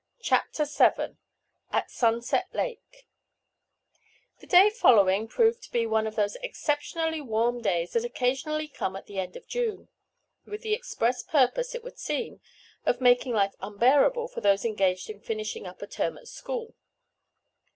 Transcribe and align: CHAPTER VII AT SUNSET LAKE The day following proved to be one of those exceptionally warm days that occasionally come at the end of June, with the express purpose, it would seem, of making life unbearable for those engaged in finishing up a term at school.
CHAPTER 0.19 0.65
VII 0.65 1.15
AT 1.71 1.91
SUNSET 1.91 2.45
LAKE 2.53 3.05
The 4.39 4.47
day 4.47 4.71
following 4.71 5.27
proved 5.27 5.61
to 5.61 5.71
be 5.71 5.85
one 5.85 6.07
of 6.07 6.15
those 6.15 6.37
exceptionally 6.37 7.21
warm 7.21 7.61
days 7.61 7.93
that 7.93 8.03
occasionally 8.03 8.67
come 8.67 8.95
at 8.95 9.05
the 9.05 9.19
end 9.19 9.35
of 9.35 9.45
June, 9.45 9.89
with 10.43 10.63
the 10.63 10.73
express 10.73 11.21
purpose, 11.21 11.75
it 11.75 11.83
would 11.83 11.99
seem, 11.99 12.41
of 12.83 12.99
making 12.99 13.33
life 13.33 13.53
unbearable 13.61 14.27
for 14.27 14.41
those 14.41 14.65
engaged 14.65 15.07
in 15.07 15.19
finishing 15.21 15.67
up 15.67 15.83
a 15.83 15.87
term 15.87 16.17
at 16.17 16.27
school. 16.27 16.73